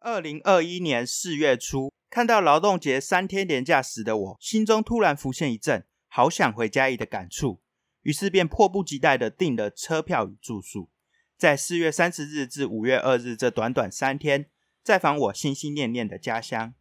[0.00, 7.60] 二零二一年四月初，看到劳动节三天连假时的我，心中突然浮现一阵好想回家的感触，
[8.02, 10.90] 于是便迫不及待的订了车票与住宿，
[11.36, 14.48] 在四月三十日至五月二日这短短三天，
[14.82, 16.74] 再访我心心念念的家乡。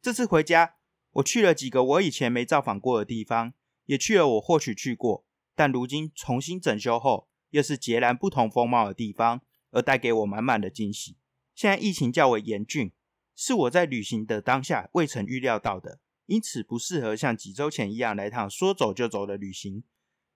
[0.00, 0.76] 这次回家，
[1.14, 3.52] 我去了几个我以前没造访过的地方，
[3.86, 9.42] 也去了我或许去过，但如今重新整修后，又是截然不同风貌的地方。
[9.70, 11.16] 而带给我满满的惊喜。
[11.54, 12.92] 现在疫情较为严峻，
[13.34, 19.84] 是我在旅行的当下未曾预料到的，因此不适合像几周前一样来趟说走就走的旅行。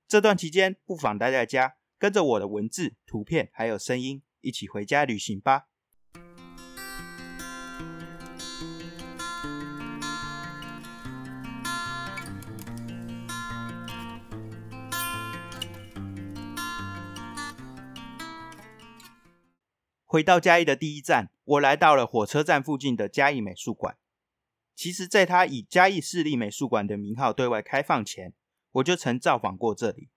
[0.06, 5.68] 这段期间，不妨待在家，跟着我的文字、图片还有声音，一起回家旅行吧。
[20.14, 23.98] 回到嘉义的第一站，我来到了火车站附近的嘉义美术馆。
[24.76, 28.32] 其实，在它以嘉义市立美术馆的名号对外开放前，
[28.74, 30.10] 我就曾造访过这里。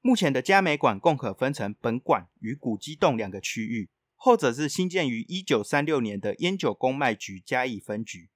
[0.00, 8.30] 目前的嘉美馆共可分成本馆与古迹洞两个区域，后者是新建于一九三六年的烟酒公卖局嘉义分局。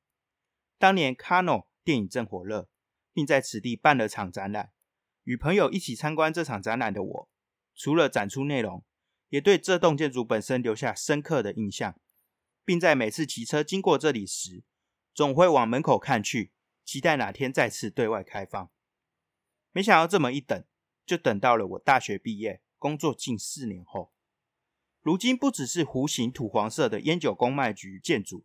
[0.78, 2.68] 当年《卡诺》电影正火热，
[3.14, 4.68] 并在此地办了场展览。
[5.24, 7.28] 与朋友一起参观这场展览的我，
[7.74, 8.84] 除了展出内容，
[9.30, 11.98] 也对这栋建筑本身留下深刻的印象，
[12.64, 14.62] 并在每次骑车经过这里时，
[15.14, 16.52] 总会往门口看去，
[16.84, 18.70] 期待哪天再次对外开放。
[19.72, 20.64] 没想到这么一等，
[21.06, 24.12] 就等到了我大学毕业、工作近四年后。
[25.00, 28.44] 如今不只是弧形土黄色的烟酒公卖局建筑，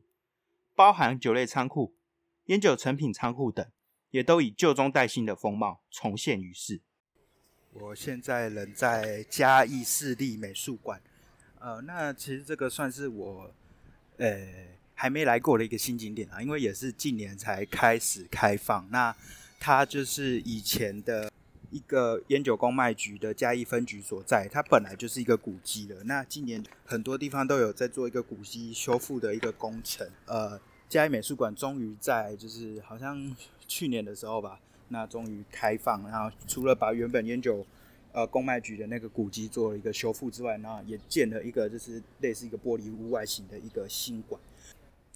[0.74, 1.98] 包含酒类仓库、
[2.46, 3.70] 烟酒成品仓库等，
[4.12, 6.84] 也都以旧中带新的风貌重现于世。
[7.78, 11.02] 我现在人在嘉义市立美术馆，
[11.60, 13.54] 呃，那其实这个算是我
[14.16, 14.48] 呃
[14.94, 18.88] 还没来过的一个新景点啊，因为也是近年才开始开放。
[18.92, 19.14] 那
[19.60, 21.30] 它就是以前的
[21.70, 26.02] 一个烟酒公卖局的嘉义分局所在，它本来就是一个古迹了。
[26.06, 33.36] 那今年很多地方都有在做一个古迹修复的一个工程，呃，嘉义美术馆终于在就是好像
[33.68, 34.62] 去年的时候吧。
[34.90, 37.66] 那终于开放，然后除了把原本烟酒
[38.12, 44.40] 呃公卖局的那个古迹做了一个修复之外，那也建了一个就是类似一个玻璃屋外形的一个新馆。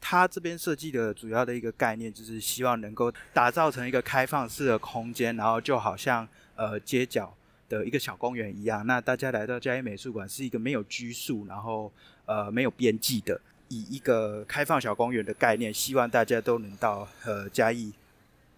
[0.01, 7.31] 它这边设计的主要的一个概念就是希望能够打造成一个开放式的空间，然后就好像呃街角
[7.69, 8.83] 的一个小公园一样。
[8.87, 11.91] 那大家来到嘉义美术馆是一个没有拘束，然后
[12.25, 17.93] 呃没有边际的，以一个开放小公园的概念，希望大家都能到呃嘉义。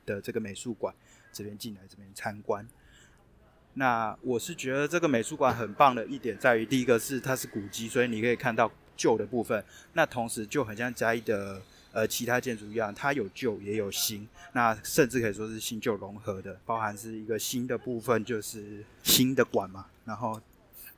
[0.03, 0.93] 的这个美术馆
[1.31, 2.67] 这边进来这边参观，
[3.75, 9.63] 那我是觉得这个美术馆很棒的一点在于，第一个是它是古迹，所以你可以看到旧的部分。
[9.93, 11.61] 那同时就很像嘉义的
[11.91, 19.87] 呃其他建筑一样，它有旧也有新，那甚至可以说是新旧融合的，包含是一个新的部分就是新的馆嘛。
[20.05, 20.39] 然后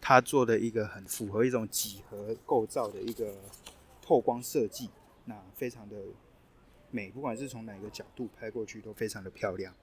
[0.02, 3.34] 它做的一个很符合一种几何构造的一个
[4.02, 4.90] 透光设计，
[5.26, 5.96] 那非常的。
[6.96, 9.74] 美，不管是从哪个角度拍过去都非常的漂亮。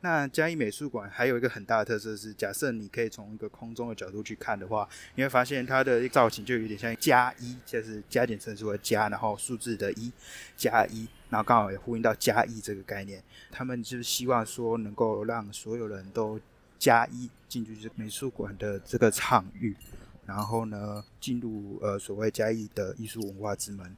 [0.00, 10.12] 那嘉义美术馆还有一个很大的特色是，假设你可以从一个空中的角度去看的话，你会发现它的造型就有点像加一，就是加减乘除的加，然后数字的一
[10.56, 13.20] 加一，然后刚好也呼应到加一这个概念。
[13.50, 16.40] 他们就是希望说能够让所有人都
[16.78, 19.74] 加一进去这美术馆的这个场域，
[20.26, 23.96] 然后呢进入呃所谓嘉义的艺术文化之门。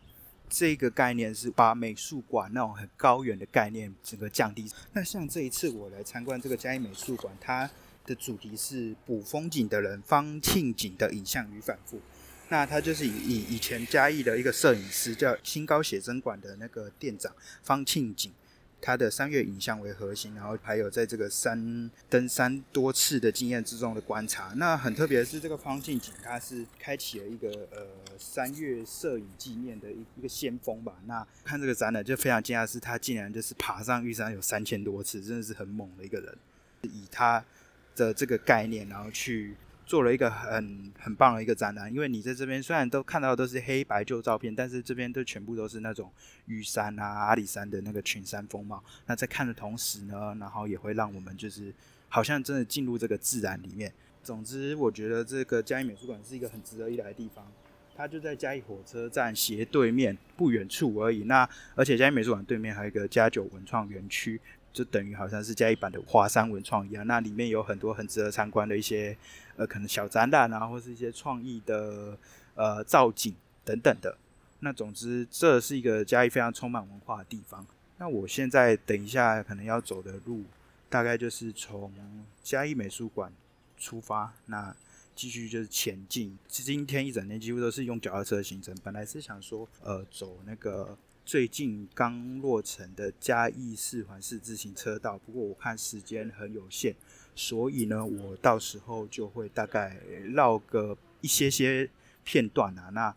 [0.51, 4.71] 这个概念是把美术馆那种很高远的概念整个降低。
[4.93, 7.71] 那像这一次我来参观这个嘉义美术馆，它
[8.05, 12.01] 的主题是“捕风景的人”方庆景的影像与反复。
[12.49, 18.33] 那他就是以以以前嘉义的一个摄影师叫新高写真馆的那个店长方庆景。
[18.81, 24.53] 他的三月影像为核心，然后还有在这个山登山多次的经验之中的观察。
[24.57, 27.87] 那很特别的是，这个方静景他是开启了一个呃
[28.19, 30.95] 三月摄影纪念的一一个先锋吧。
[31.07, 36.39] 那看这个展览就非常惊讶，是他竟然就是爬上玉山有三千多次，真的是很猛的一个人。
[36.83, 37.45] 以他
[37.95, 39.55] 的这个概念，然后去。
[39.91, 46.13] 做了一个很很棒的一个展览，因为你在这边虽然都看到都是黑白旧照片，但是这边都全部都是那种
[46.47, 48.81] 玉山啊、阿里山的那个群山风貌。
[49.07, 51.75] 那在看的同时呢，然后也会让我们就是
[52.09, 53.93] 好像真的进入这个自然里面。
[54.23, 57.45] 总之，我觉得这个嘉义美术馆是一个很值得一来的地方。
[57.97, 61.25] 它就在嘉义火车站斜对面不远处而已。
[61.25, 64.41] 那而且嘉义美术馆对面还有一个嘉九文创园区。
[64.73, 69.17] 就等于好像是嘉义版的华山文创一样，那里面有很多很值得参观的一些
[69.61, 72.17] 呃可能小展览啊，或是一些创意的
[72.55, 74.17] 呃造景等等的。
[74.61, 77.67] 那总之，这是一个嘉义非常充满文化的地方。
[77.99, 80.45] 那我现在等一下可能要走的路，
[80.89, 81.93] 大概就是从
[82.43, 83.31] 嘉义美术馆
[83.77, 84.75] 出发，那
[85.15, 86.39] 继续就是前进。
[86.49, 88.75] 今天一整天几乎都是用脚踏车的行程。
[88.83, 90.97] 本来是想说，呃，走那个
[91.27, 96.95] 最近刚落成的嘉义四环四自行车道，不过我看时间很有限，
[97.35, 99.97] 所以呢，我到时候就会大概
[100.33, 101.91] 绕个一些些
[102.25, 103.15] 片段啊，那。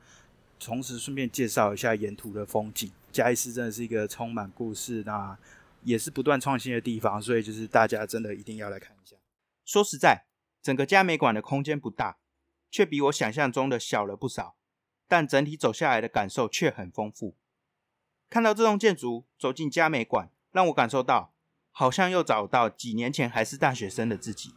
[0.66, 2.90] 同时顺便介绍一下沿途的风景。
[3.12, 5.38] 嘉义市真的是一个充满故事，那
[5.82, 9.18] 也是不断创新的地方，所以就是大家真的一定要来看一下。
[9.66, 10.24] 说实在，
[10.62, 12.18] 整个嘉美馆的空间不大，
[12.72, 14.56] 却比我想象中的小了不少，
[15.06, 17.36] 但整体走下来的感受却很丰富。
[18.30, 21.33] 看到这栋建筑，走进嘉美馆，让我感受到
[21.76, 24.54] 好像又找到几年前还是大学生的自己，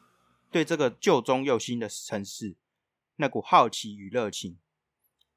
[0.50, 2.56] 对这个旧中又新的城市
[3.16, 4.58] 那股好奇与热情。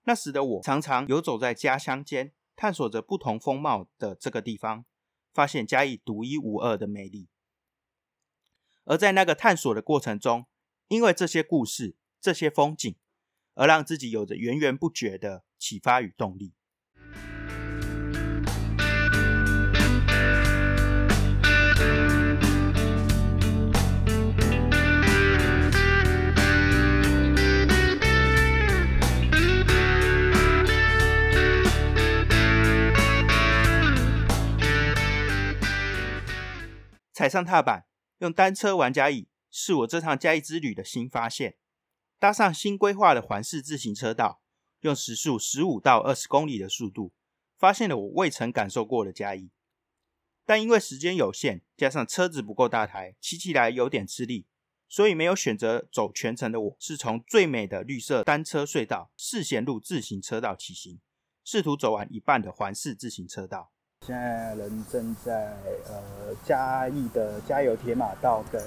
[0.03, 4.83] 那时的我常常游走在家乡间，探索着不同风貌的这个地方，
[5.33, 7.29] 发现嘉义独一无二的魅力。
[8.83, 10.47] 而在那个探索的过程中，
[10.89, 12.93] 因为这些故事、这些风景，
[13.53, 16.53] 而让自己有着源源不绝的启发与动力。
[37.19, 37.85] 踩上踏板，
[38.19, 41.57] 用单车玩嘉义，是我这趟嘉义之旅的新发现。
[42.17, 44.41] 搭上新规划的环市自行车道，
[44.79, 47.11] 用时速十五到二十公里的速度，
[47.57, 49.51] 发现了我未曾感受过的嘉义。
[50.45, 54.47] 但因为时间有限，加上车子不够大台，骑起来有点吃力，
[54.87, 61.01] 所以没有选择走全程的我，是从最美的绿色单车隧道四贤路自行车道骑行，
[61.43, 63.73] 试图走完一半的环市自行车道。
[64.09, 65.53] 现在人正在
[65.87, 68.59] 呃嘉义的加油铁马道跟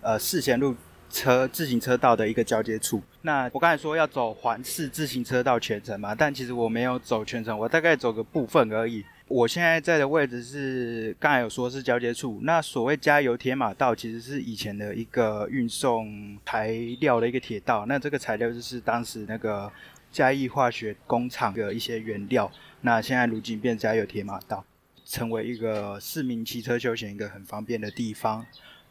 [0.00, 0.72] 呃四贤路
[1.10, 3.02] 车自行车道的一个交接处。
[3.22, 9.04] 那我刚才说要走环市自行车道全程嘛，但其实我没有走全程，我大概走个部分而已。
[9.26, 12.38] 我现在在的位置是刚才有说是交接处。
[12.44, 16.70] 那所谓加油铁马道其实是以前的一个运送材
[17.00, 17.84] 料的一个铁道。
[17.86, 19.72] 那这个材料就是当时那个
[20.12, 22.48] 嘉义化学工厂的一些原料。
[22.82, 24.64] 那现在如今变加油铁马道。
[25.04, 28.44] 成为一个市民骑车休闲一个很方便的地方。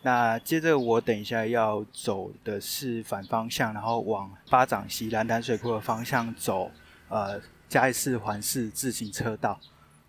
[0.06, 6.70] 那接着我等一下要走的是反方向，然后往巴掌溪蓝潭水库的方向走。
[7.08, 7.40] 呃，
[7.70, 9.60] 嘉义市环市自行车道，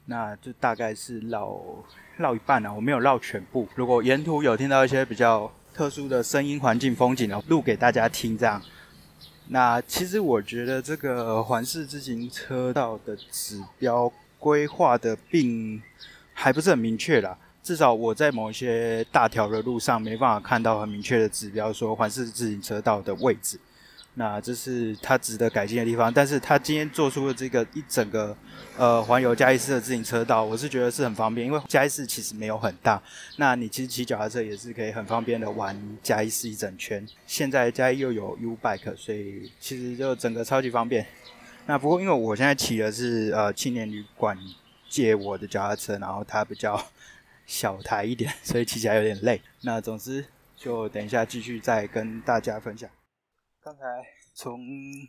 [0.06, 1.60] 那就大概是绕
[2.16, 3.68] 绕一半啊，我没有绕全部。
[3.74, 8.60] 如果沿途有听到一些比较特殊的声音、环境、风景的，录给大家听这样。
[9.48, 14.12] 那其实我觉得这个环市自行车道的指标。
[14.44, 15.80] 规划的并
[16.34, 23.58] 还不是很明确啦，至少我在某一些大条的路上没办法看到很明确的指标，说环市自行车道的位置。
[24.16, 26.12] 那这是它值得改进的地方。
[26.12, 28.36] 但是它今天做出的这个一整个
[28.76, 33.02] 呃环游嘉义市的自行车道，我是觉得是很方便，因为嘉义市其实没有很大。
[33.38, 37.04] 那你其实骑脚踏车也是可以很方便的玩嘉义市一整圈。
[37.26, 41.06] 现在嘉义又有 U Bike，所以其实就整个超级方便。
[41.66, 44.36] 那不过，因为我现在骑的是呃青年旅馆
[44.86, 46.78] 借我的脚踏车，然后它比较
[47.46, 49.40] 小台一点，所以骑起来有点累。
[49.62, 52.90] 那总之，就等一下继续再跟大家分享。
[53.62, 53.80] 刚才
[54.34, 54.60] 从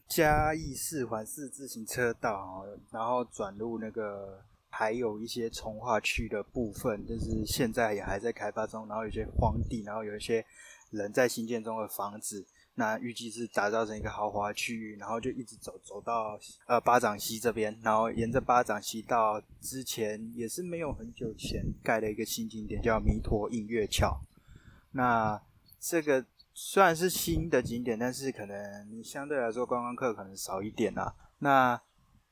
[0.07, 10.45] 嘉义四环四自行车道，然后转入那个还有一些从化区的部分，就是现在也还在开发中，然后有些荒地，然后有一些
[10.91, 12.47] 人在新建中的房子。
[12.77, 24.19] 那预计是打造成一个豪华区域，然后就一直走走到呃巴掌溪这边，然后沿着巴掌溪到之前也是没有很久前盖的一个新景点，叫弥陀映月桥。
[24.91, 25.41] 那
[25.79, 31.15] 这个虽然是新的景点，但是可能相对来说观光客可能少一点啦。
[31.39, 31.81] 那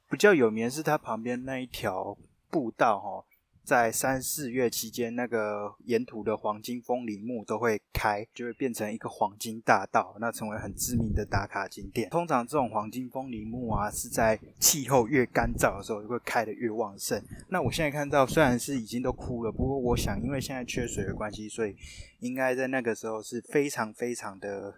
[0.10, 2.18] 比较有名是它旁边那一条
[2.50, 3.26] 步道哈。
[3.63, 12.10] 在三四月期间，那个沿途的黄金风铃木都会开，就会变成一个黄金大道，那成为很知名的打卡景点。
[12.10, 17.24] 通常这种黄金风铃木啊，是在气候越干燥的时候，就会开的越旺盛。
[17.48, 21.74] 那我现在看到，虽然是已经都枯了，不过我想，因为现在缺水的关系，所以
[22.20, 24.75] 应该在那个时候是非常非常的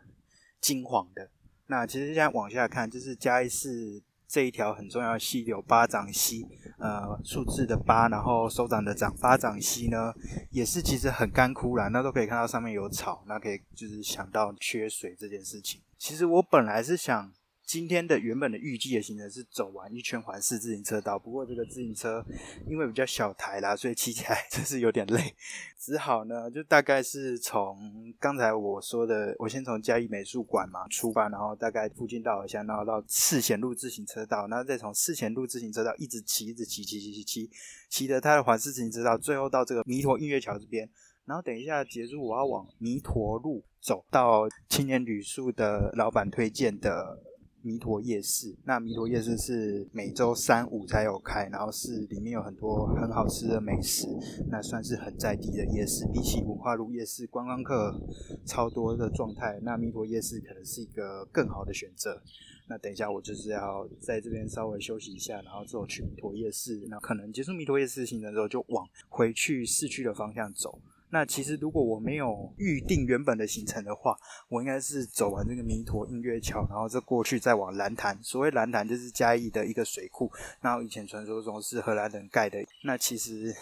[0.61, 1.31] 金黄的。
[1.67, 4.03] 那其实现在往下看，就是嘉义市。
[4.27, 6.45] 这一条很重要的溪流巴掌溪，
[6.77, 10.13] 呃，数字的巴，然后手掌的掌，巴掌溪呢，
[10.51, 15.81] 也是其实很干枯啦，那都可以看到上面有草，那可以就是想到缺水这件事情。
[15.97, 17.31] 其实我本来是想
[17.65, 22.23] 今天的原本的预计的行程是走完一圈环市自行车道，不过这个自行车
[22.69, 25.35] 因为比较小台啦，所以骑起来真是有点累，
[25.79, 37.49] 只好呢就大概是从刚才我说的，我先从嘉义美术馆嘛出发，然后大概附近到一下，然后到四贤路自行车道，然后再从四贤路自行车道一直骑，一直骑，骑骑骑骑，
[37.89, 40.87] 骑的它的环市自行车道，最后到这个弥陀音乐桥这边，
[41.25, 47.19] 然后等一下结束，我要往弥陀路走到青年旅宿的老板推荐的。
[47.65, 54.07] 弥陀夜市，那弥陀夜市是每周三五才有开，然后是里面有很多很好吃的美食，
[54.51, 56.05] 那算是很在地的夜市。
[56.13, 57.99] 比起文化路夜市观光客
[58.45, 62.21] 超多的状态，那弥陀夜市可能是一个更好的选择。
[62.67, 70.79] 那等一下我就是要在这边稍微休息一下，然后之后去弥陀夜市，那可能结束弥陀夜市行程之后就往回去市区的方向走。
[71.09, 74.17] 那其实如果我没有预定原本的行程的话，
[74.49, 78.17] 我应该是走完这个弥陀音乐桥，然后再过去再往蓝潭。
[78.21, 80.31] 所谓蓝潭就是嘉义的一个水库，
[80.61, 82.59] 然后以前传说中是荷兰人盖的。
[82.83, 83.55] 那其实，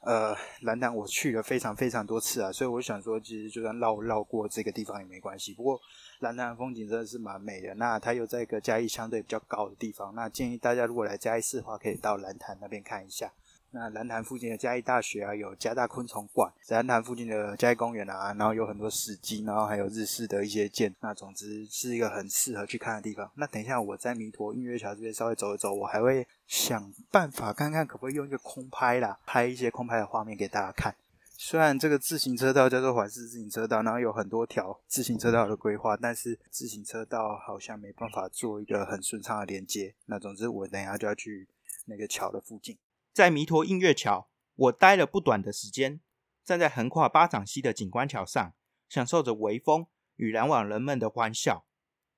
[0.00, 5.52] 呃，蓝潭我去了非常非常多次啊，所以我想说，其实就算绕绕过这个地方也没关系。
[5.52, 5.78] 不过
[6.20, 13.30] 蓝潭风景真的是蛮美的，那它又在一个嘉义相对比较高的地方，那建议大家如果来嘉义市的话，可以到蓝潭那边看一下。
[13.74, 20.94] 那蓝潭附近的嘉义大学啊，有嘉大昆虫馆；蓝潭附近的嘉义公园啊，然后有很多史迹，然后还有日式的一些建。
[21.00, 23.28] 那总之是一个很适合去看的地方。
[23.34, 30.94] 那等一下我在弥陀音乐桥这边稍微走一走，我还会想办法看看可不可以用一个空拍啦，拍一些空拍的画面给大家看。
[31.36, 39.92] 虽然这个自行车道叫做环市自行车道，然后有很多条自行车道的规划，但是自行车道好像没办法做一个很顺畅的连接。
[40.06, 41.48] 那总之我等一下就要去
[41.86, 42.78] 那个桥的附近。
[43.14, 46.00] 在弥陀音乐桥，我待了不短的时间，
[46.42, 48.52] 站在横跨巴掌溪的景观桥上，
[48.88, 51.64] 享受着微风与来往人们的欢笑，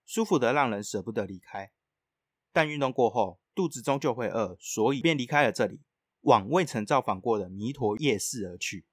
[0.06, 1.70] 舒服的让人舍不得离开。
[2.50, 5.82] 但运动过后，肚子终究会饿，所以便离开了这里，
[6.22, 8.86] 往未曾造访过的弥陀夜市而去。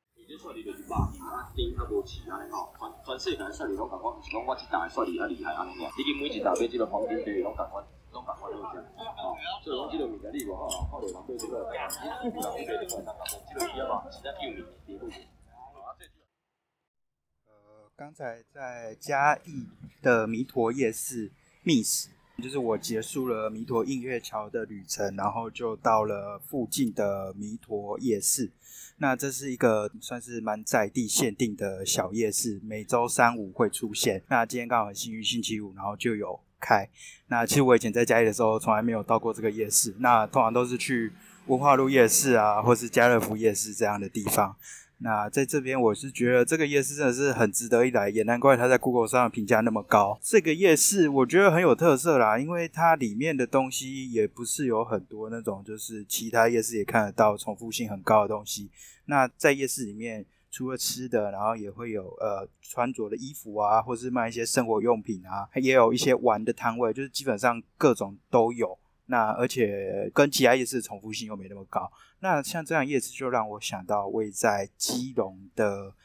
[17.45, 19.67] 呃，刚才在嘉义
[20.01, 21.31] 的弥陀夜市
[21.63, 28.51] 觅食，就是我结束了弥陀映月桥的旅程，然后就到了附近的弥陀夜市。
[28.97, 34.23] 那这是一个算是蛮在地限定的小夜市，每周三五会出现。
[34.29, 36.39] 那今天刚好很幸运，星期五，然后就有。
[36.65, 36.87] 开，
[37.27, 39.93] 那其实我以前在家里的时候，从来没有到过这个夜市。
[39.99, 41.11] 那通常都是去
[41.47, 44.55] 文化路夜市啊，或是家乐福夜市这样的地方。
[44.99, 50.17] 那在这边，我是觉得这个夜市真的是很值得一来，也难怪它在 Google 上评价那么高。
[50.23, 58.69] 这个夜市我觉得很有特色啦，因为它里面的东西也不是有很多那种就是其他夜市也看得到重复性很高的东西。
[59.07, 60.25] 那在夜市里面。
[60.53, 68.77] 除了吃的，然后也会有呃穿着的衣服啊，或是卖一些生活用品啊，也有一些玩的摊位，就是基本上各种都有。
[69.07, 71.91] 那而且跟其他夜市重复性又没那么高。
[72.19, 75.95] 那像这样夜市就让我想到位在基隆的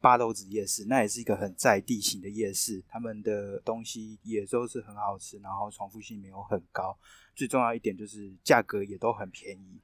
[0.00, 6.98] 八斗子夜市，那也是一个很在地型的夜市，他们的东西也都是很好吃，然后重复性没有很高。
[7.36, 9.80] 最重要一点就是价格也都很便宜。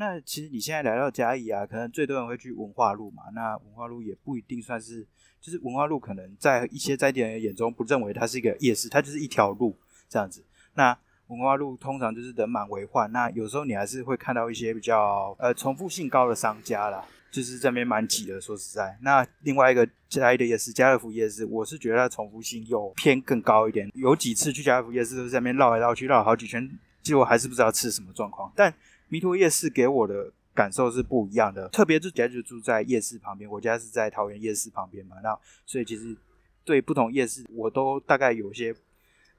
[0.00, 3.24] 那其实你现在来到嘉义啊，可能最多人会去文化路嘛。
[3.34, 5.06] 那文化路也不一定算是，
[5.38, 9.78] 就是文化路可能在一些在地人眼中不认为它是一个夜市，它就是一条路
[10.08, 10.42] 这样子。
[10.72, 18.40] 那文化路通常就是人满为患，那有时候你还是会看到一些比较呃重复性高的商家啦，就是这边蛮挤的。
[18.40, 23.90] 说实在，那另外一个嘉义的夜市家乐福夜市，我是觉得它重复性又偏更高一点。
[23.92, 26.66] 有几次去家乐福夜市都是在那边绕来绕去，绕好几圈，
[27.02, 28.50] 结果还是不知道吃什么状况。
[28.56, 28.72] 但
[29.10, 36.16] 弥陀夜市给我的感受是不一样的，特别是家就住在夜市旁边，我家是在桃园夜市旁边嘛，那所以其实
[36.64, 38.74] 对不同夜市我都大概有些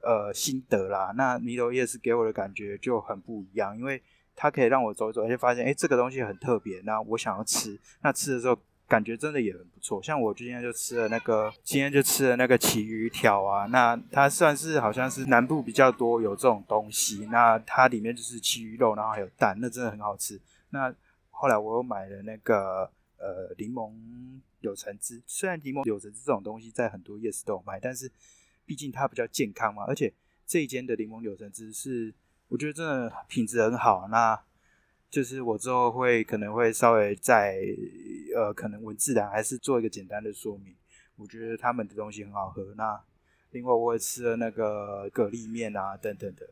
[0.02, 1.12] 呃心得啦。
[1.16, 4.00] 那弥陀夜市给我的感觉就很不一样，因为
[4.36, 8.56] 它可以让我走一走，而且发现哎这个东西很特别，那我想要吃，那吃的时候。
[8.92, 20.38] 感觉真的也很不错，像我今天就吃了那个，今天就吃了那个旗鱼条啊，那它算是好像是南部比较多有这种东西，那它里面就是旗鱼肉，然后还有蛋，那真的很好吃。
[20.68, 20.94] 那
[21.30, 22.82] 后来我又买了那个
[23.16, 23.94] 呃柠檬
[24.60, 28.12] 柳橙汁，虽然柠檬柳橙汁这种东西在很多夜市都有卖，但是
[28.66, 30.12] 毕竟它比较健康嘛，而且
[30.46, 32.12] 这一间的柠檬柳橙汁是
[32.48, 34.38] 我觉得真的品质很好，那。
[35.12, 37.58] 就是我之后会可能会稍微在
[38.34, 40.74] 呃可能文字的还是做一个简单的说明。
[41.16, 42.98] 我觉得他们的东西很好喝，那
[43.50, 46.48] 另外我也吃了那个蛤蜊面啊等等的。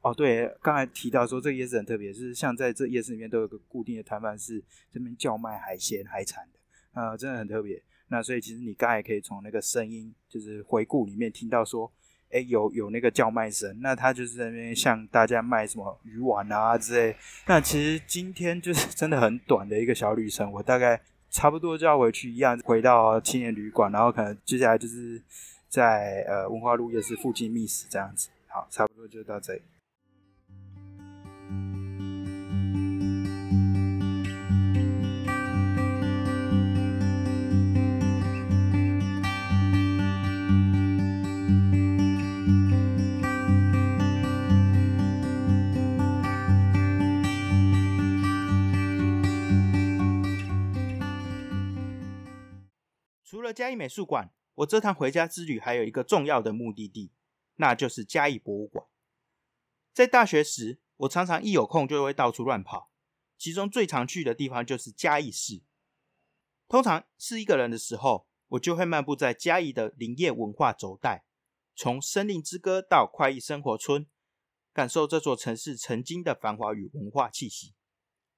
[0.00, 7.80] 哦，对，刚才提到说这个夜市很特别，就是像在这夜市里面都有个固定的摊贩是这边叫卖海鲜海产的，呃，真的很特别。
[8.08, 11.90] 那所以其实你刚才可以从那个声音，就是回顾里面听到说，
[12.30, 17.16] 哎，有有那个叫卖声，那他就是在那边向大家卖什么鱼丸啊之类。
[17.46, 25.20] 那其实今天就是 真的很短的一个小旅程，我大概差不多就要回去一样，回到青年旅馆，然后可能接下来就是
[25.68, 28.28] 在呃文化路夜市附近觅食这样子。
[28.46, 29.62] 好，差不多就到这里。
[53.40, 57.10] 除了嘉义美术馆，我这趟回家之旅还有一个重要的目的地，
[57.56, 58.86] 那就是嘉义博物馆。
[59.94, 62.92] 在大学时，我常常一有空就会到处乱跑，
[63.38, 65.62] 其中最常去的地方就是嘉义市。
[66.68, 71.24] 通常是一个人的时候，我就会漫步在嘉义的林业文化轴带，
[71.74, 74.06] 从森林之歌到快意生活村，
[74.74, 77.72] 感受这座城市曾经的繁华与文化气息。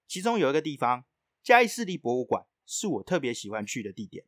[0.06, 1.04] 其中有一个地方，
[1.42, 4.24] 嘉义市立博物馆，是我特别喜欢去的地点。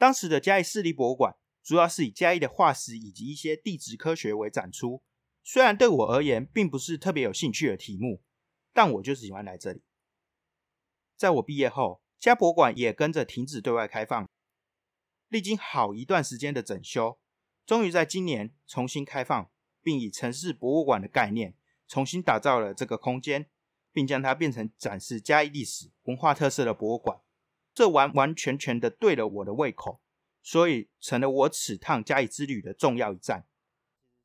[0.00, 5.02] 当时的嘉义市立博物馆主要是以嘉义的化石以及一些地质科学为展出，
[5.44, 8.22] 虽然对我而言并不是特别有兴趣的题目，
[8.72, 9.82] 但我就是喜欢来这里。
[11.18, 14.26] 在我毕业后，嘉博物馆也跟着停止对外开放，
[15.28, 17.18] 历经好一段时间的整修，
[17.66, 19.50] 终于在今年重新开放，
[19.82, 21.54] 并以城市博物馆的概念
[21.86, 23.50] 重新打造了这个空间，
[23.92, 27.20] 并将它变成展示嘉义历史文化特色的博物馆。
[27.72, 30.00] 这完完全全的对了我的胃口，
[30.42, 33.44] 所以成了我此趟嘉义之旅的重要一站。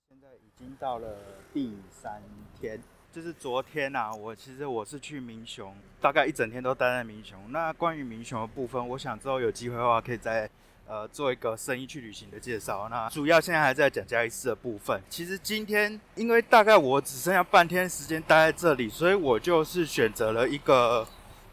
[0.10, 1.18] 现在已经到了
[1.54, 2.22] 第三
[2.60, 2.82] 天，
[3.12, 7.52] 就是昨天呐，我其实我是去民雄，大概一整天都待在民雄。
[7.52, 10.50] 那关于民雄的部分，我想之后有机会的话，可以再
[10.88, 12.90] 呃做一个生意去旅行的介绍。
[12.90, 15.00] 那主要现在还在讲嘉义市的部分。
[15.08, 21.08] 其实今天因为大概我只剩下半天时间待在这里，所以我就是选择了一个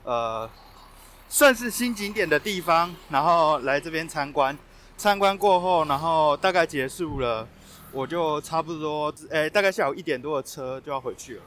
[0.04, 0.48] 呃。
[1.32, 4.56] 算是新景点的地方，然后来这边参观。
[4.98, 7.48] 参观过后，然后大概结束了，
[7.90, 11.42] 我就差不多，诶，大概下午一点多的车就要回去了。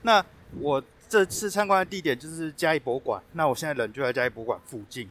[0.00, 0.24] 那
[0.58, 3.22] 我这次参观的地点就是嘉义博物馆。
[3.32, 5.06] 那我现在人就在嘉义博物馆附近。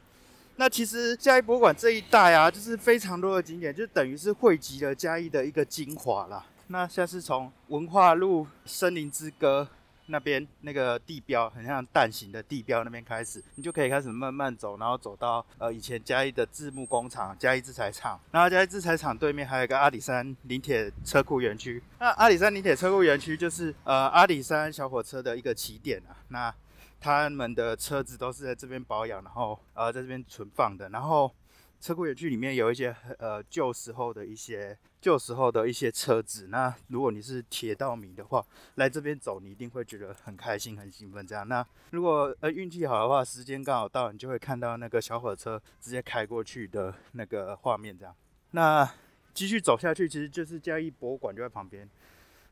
[0.56, 6.44] 那其实嘉义博物馆这一带啊，就是非常多的景点，就等于是汇集了嘉义的一个精华啦。
[6.70, 9.68] 那像是从文化路、森林之歌。
[10.12, 21.82] 那边那个地标很像蛋形的地标，那边开始，你就可以开始慢慢走，然后走到呃以前嘉义的制木工厂、嘉义制材厂，然后嘉义制材厂对面还有一个阿里山林铁车库园区。
[22.00, 26.18] 那阿里山林铁车库园区就是呃阿里山小火车的一个起点啊。
[26.30, 26.54] 那
[27.00, 30.90] 他们的车子都是在这边保养，然后呃在这边存放的。
[30.90, 31.32] 然后
[31.80, 34.78] 车库园区里面有一些呃旧时候的一些。
[35.02, 41.26] 旧时候的一些车子，那如果你是铁道迷的话，来这边走，你一定会觉得很开心、很兴奋。
[41.26, 47.98] 这样，那如果呃运气好的话，时间刚好到，你就会看到那个小火车直接开过去的那个画面。
[47.98, 48.16] 这样，
[48.52, 48.90] 那
[49.34, 51.90] 继续走下去，其实就是嘉义博物馆就在旁边。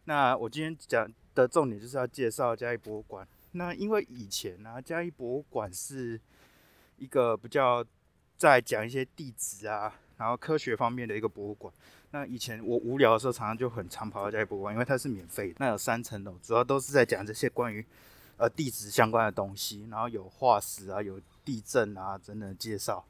[0.05, 1.05] 那我今天讲
[1.35, 3.27] 的重点就是要介绍嘉义博物馆。
[3.51, 6.19] 那因为以前呢，嘉义博物馆是
[6.97, 7.83] 一个比较
[8.37, 11.73] 在讲一些地址啊，然后科学方面的一个博物馆。
[12.11, 15.55] 那以前我无聊的时候，常常就很常跑到嘉义博物馆，因为它是免费的。
[15.59, 17.85] 那有三层楼，主要都是在讲这些关于
[18.37, 23.05] 呃地质相关的东西，然后有化石啊，有地震啊等等介绍。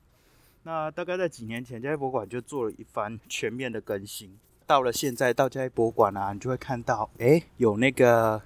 [0.63, 4.37] 那大概在几年前，嘉义博物馆就做了一番全面的更新。
[4.65, 8.41] 到了现在，到嘉义博物馆啊，你就会看到，哎，有那个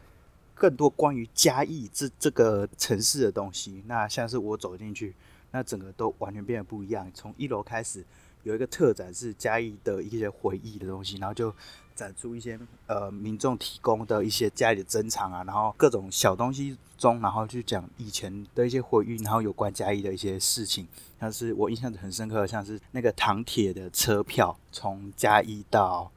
[0.53, 3.83] 更多关于嘉义这这个城市的东西。
[3.87, 5.15] 那像是我走进去，
[5.51, 7.09] 那整个都完全变得不一样。
[7.13, 8.05] 从一楼开始。
[8.43, 11.53] 有一个特展是嘉义的一些回忆的东西，然后就
[11.95, 20.87] 展出一些呃民众提供的一些家里的珍藏啊，然后各种小东西中，然后去讲以前的一些回忆，然后有关嘉义的一些事情，
[21.19, 26.11] 像是我印象很深刻，像是那个唐铁的车票，从嘉义到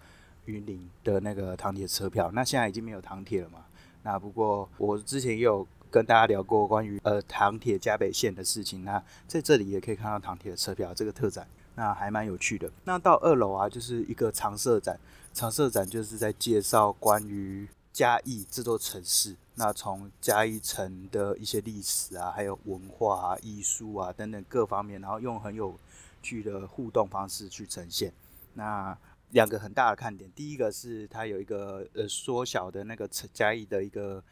[0.46, 3.66] 云林的那个唐铁车票，那现在已经没有唐铁了嘛？
[4.02, 11.46] 那不过我之前也有跟大家聊过关于呃唐铁嘉北线的事情，那在这里也可以看到唐铁的车票这个特展。
[11.76, 12.70] 那还蛮有趣的。
[12.84, 14.98] 那到二楼啊，就是一个常设展。
[15.32, 19.34] 常设展就是在介绍关于嘉义这座城市。
[19.56, 25.76] 那从嘉义城的一些历史啊，还有文化啊、艺术啊等等各方面，然后用很有
[26.22, 28.12] 趣的互动方式去呈现。
[28.54, 28.96] 那
[29.30, 34.22] 两个很大的看点，第一个是它有一个呃缩小的那个嘉义的一个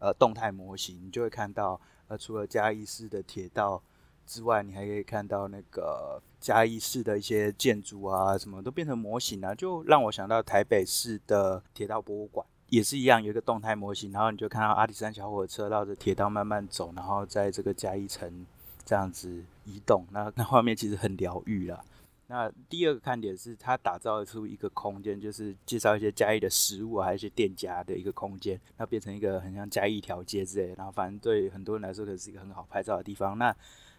[0.00, 3.80] 呃动态模型，你就会看到呃除了嘉义市的铁道
[4.28, 18.46] 之外，你还可以看到那个嘉义市的一些建筑啊，什么都变成模型了，就让我想到台北市的铁道博物馆也是一样，有一个动态模型，然后你就看到阿里山小火车绕着铁道慢慢走，然后在这个嘉义城
[18.84, 21.82] 这样子移动，那那画面其实很疗愈了。
[22.30, 30.74] 那第二个看点是，它打造出一个空间，就是介绍一些嘉义的食物，还有一些店家的一个空间，那变成一个很像嘉义一条街之类。
[30.74, 33.38] 然后反正对很多人来说，可是一个很好拍照的地方。
[33.38, 33.56] 那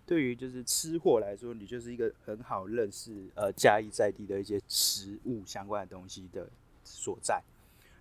[0.09, 6.49] 对于就是吃货来说，你就是一个很好认识呃嘉义在地的一些食物相关的东西的
[6.83, 7.39] 所在。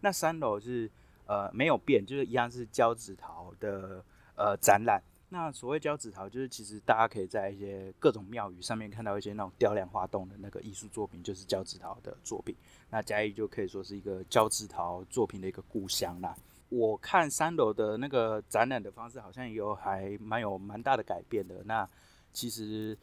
[0.01, 0.91] 那三楼是
[1.27, 4.03] 呃没有变，就是一样是胶纸陶的
[4.37, 5.03] 呃展览。
[5.29, 12.57] 那所谓胶纸陶，就是其实大家可以在一些各种庙宇上面看到一些那种雕梁画栋的那个艺术作品，就是胶纸陶的作品。
[12.89, 16.35] 那嘉义就可以说是一个胶纸陶作品的一个故乡啦。
[16.69, 21.63] 我看三楼的那个展览的方式，好像有还蛮有蛮大的改变的。
[21.65, 21.89] 那
[22.33, 22.97] 其实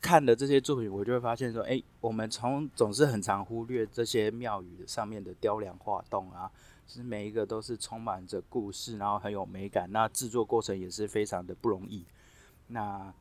[0.00, 6.50] 看了这些作品，我就会发现说，哎，我们从总是很常忽略这些庙宇上面的雕梁画栋啊。
[6.86, 9.88] 其实每一个都是充满着故事，然后很有美感。
[9.92, 12.04] 那制作过程也是非常的不容易，
[12.66, 13.14] 那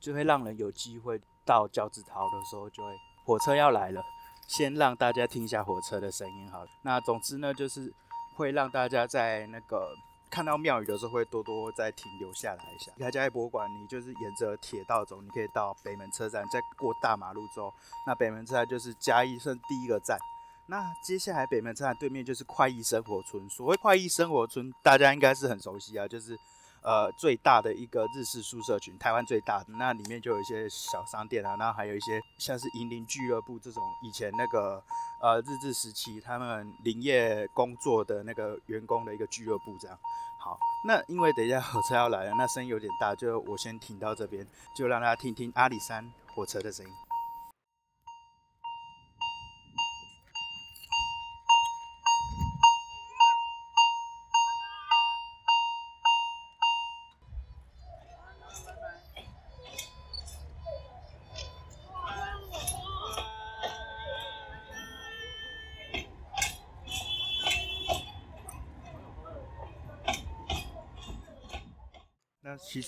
[0.00, 2.90] 就会让人有机会到交子桃的时候，就会
[3.24, 4.02] 火车要来了，
[4.48, 6.50] 先让大家听一下火车的声音。
[6.50, 7.92] 好了，那总之呢，就是
[8.34, 9.94] 会让大家在那个
[10.30, 12.90] 看到庙宇的时候，会多多再停留下来一下。
[12.96, 17.72] 离开嘉义博物馆，你就是沿着铁道走，你可以到北门车站，再过大马路之后，
[18.06, 20.18] 那北门车站就是嘉义市第一个站。
[20.66, 23.46] 那接下来北门车站对面就是快意生活村。
[23.50, 26.38] 所谓快意生活村，大家应该是很熟悉啊，就是
[26.82, 29.66] 呃最大的一个日式宿舍群，台湾最大的。
[29.78, 34.82] 那里面就有一些小商店啊，然后还有一些像是银林俱乐部这种以前那个
[35.20, 39.98] 呃日治时期他们林业工作的那个员工的一个俱乐部这样。
[40.38, 46.92] 好，那因为等一下火车要来了，那声音有点大，就我先停到这边，就让大家听听阿里山火车的声音。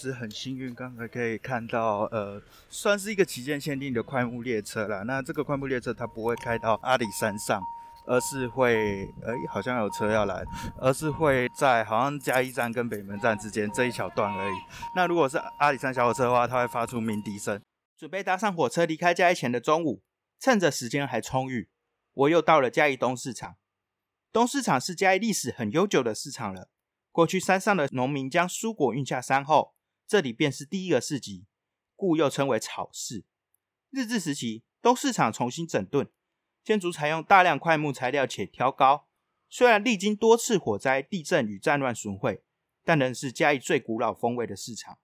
[0.04, 2.38] 是很幸运，刚才可以看到，呃，
[2.68, 5.02] 算是一个旗舰限定的快木列车啦。
[5.04, 7.58] 那这个快木列车它不会开到阿里山上，
[8.06, 10.44] 而是会，哎，好像有车要来，
[10.76, 14.54] 而是会在好像嘉义站跟北门站之间这一小段而已。
[14.94, 17.58] 那如果是阿里山小火车的话，它会发出鸣笛声。
[17.96, 20.02] 准备搭上火车离开嘉义前的中午，
[20.38, 21.70] 趁着时间还充裕，
[22.12, 23.54] 我又到了嘉义东市场。
[24.30, 26.68] 东市场是嘉义历史很悠久的市场了。
[27.10, 29.72] 过去山上的农民将蔬果运下山后，
[30.14, 31.44] 这里便是第一个市集，
[31.96, 33.24] 故又称为草市。
[33.90, 36.08] 日治时期，东市场重新整顿，
[36.62, 39.08] 建筑采用大量块木材料且挑高。
[39.48, 42.44] 虽然历经多次火灾、地震与战乱损毁，
[42.84, 45.00] 但仍是嘉义最古老风味的市场。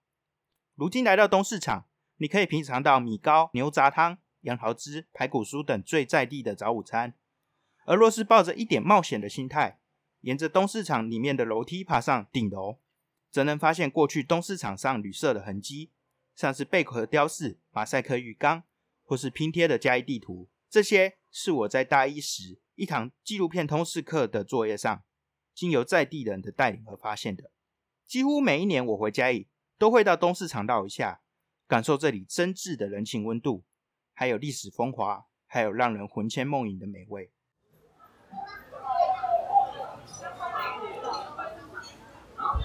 [0.75, 7.15] 如今来到东市场，你可以品尝到米糕、牛杂汤、杨桃汁、排骨酥等最在地的早午餐。
[7.85, 9.81] 而若是抱着一点冒险的心态，
[10.21, 12.79] 沿着东市场里面的楼梯爬上顶楼，
[13.31, 15.89] 则能发现过去东市场上旅社的痕迹，
[16.35, 18.63] 像是贝壳雕饰、马赛克浴缸，
[19.03, 20.49] 或是拼贴的嘉义地图。
[20.69, 25.03] 这些是我在大一时一堂纪录片通识课的作业上，
[25.53, 27.51] 经由在地人的带领而发现的。
[28.05, 31.21] 几乎每一年我回嘉义，都会到东市场绕一下，
[31.67, 33.63] 感受这里真挚的人情温度，
[34.13, 37.31] 还有历史风华，还有让人魂牵梦萦的美味。
[38.31, 38.37] 那
[41.17, 42.60] 我刚才就是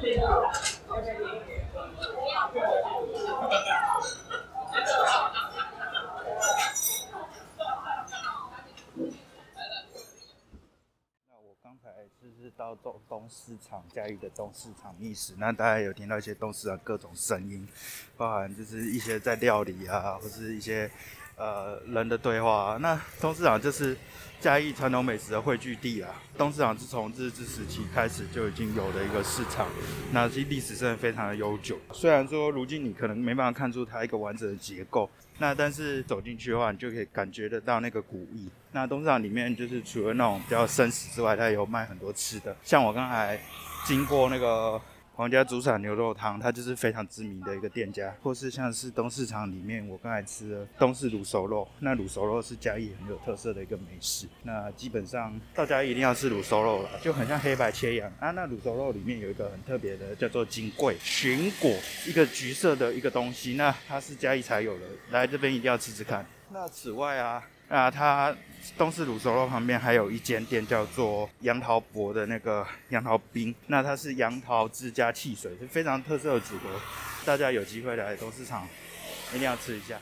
[12.57, 17.69] 到东东市场嘉义的东市场觅食，那大家有听到一些东市场各种声音，
[18.17, 20.91] 包含就是一些在料理啊，或是一些。
[21.37, 22.79] 呃，人的对话。
[22.81, 23.97] 那东市场就是
[24.41, 26.09] 嘉义传统美食的汇聚地啦。
[26.37, 29.67] 东市场是从日治时期开始就已经有的一个市场，
[30.13, 31.79] 那其历史真的非常的悠久。
[31.93, 38.51] 虽然说如今你可能没办法看出它一个完整的结构，那但是走进去的话，你就可以感觉得到那个古意。
[38.73, 43.39] 那东市场里面就是除了那种比较生食之外，它有卖很多吃的，像我刚才
[43.85, 44.81] 经过那个。
[45.17, 54.27] 皇家主场牛肉汤，它就是非常知名的一个店家，或是像是东市场里面，我刚才吃的东市卤熟肉，那卤熟肉是嘉义很有特色的一个美食。
[54.43, 58.31] 那基本上到家一定要吃卤熟肉了，就很像黑白切一样啊。
[58.33, 61.75] 那卤熟肉里面有一个很特别的，叫做金桂寻果，
[62.07, 66.27] 一个橘色的一个东西，那它是嘉义才有的，来这边一定要吃吃看。
[66.51, 67.43] 那此外啊。
[67.69, 68.35] 啊，它
[68.79, 73.53] 东市卤熟肉旁边还有一间店，叫做杨桃博的那个杨桃冰。
[73.67, 76.81] 那它是杨桃汁加汽水，是非常特色的组合。
[77.25, 78.69] 大家有机会来东市场，
[79.35, 80.01] 一定要吃一下。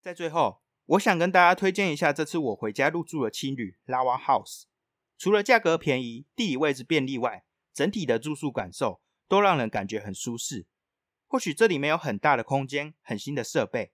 [0.00, 4.62] 在最后，我想跟大家推荐一下这次我回家入住的青旅 Lava House。
[5.18, 10.66] 除了价格便宜、地理位置便利外，整体的住宿感受都让人感觉很舒适。
[11.26, 13.92] 或许这里没有很大的空间、很新的设备，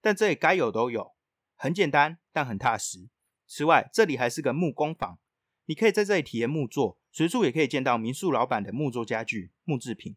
[0.00, 1.14] 但这里该有都有，
[1.54, 3.08] 很简单但很踏实。
[3.46, 5.18] 此外，这里还是个木工坊，
[5.66, 10.16] 你可以在这里体验木作，随处也可以见到民宿老板的木作家具、木制品。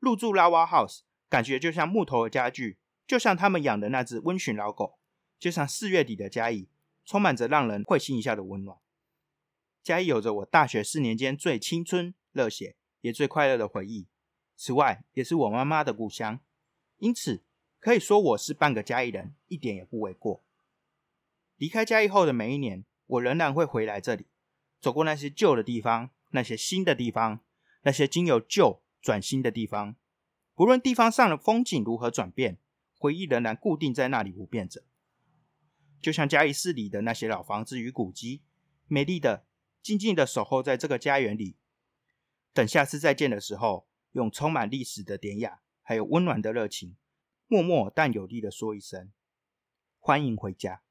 [0.00, 4.98] 入住 Lava House，感觉就像木头的家具，就像他们养的那只温驯老狗，
[5.38, 6.68] 就像四月底的嘉义，
[7.04, 8.78] 充满着让人会心一笑的温暖。
[9.86, 14.08] 嘉义有着我大学四年间最青春、热血也最快乐的回忆。
[14.56, 16.40] 此外，也是我妈妈的故乡，
[16.96, 17.44] 因此
[17.78, 20.42] 可以说我是半个嘉义人，一点也不为过。
[21.54, 24.26] 离开嘉义后的每一年，我仍然会回来这里，
[24.80, 27.44] 走过那些旧的地方，那些新的地方，
[27.82, 29.94] 那些经由旧转新的地方。
[30.56, 32.58] 不论地方上的风景如何转变，
[32.98, 34.82] 回忆仍然固定在那里不变着。
[36.00, 38.42] 就像嘉义市里的那些老房子与古迹，
[38.88, 39.46] 美丽的。
[39.86, 41.54] 静静的守候在这个家园里，
[42.52, 46.96] 等下次再见的时候，用充满历史的典雅，还有温暖的热情，
[47.46, 49.12] 默默但有力的说一声：
[50.00, 50.82] 欢迎回家。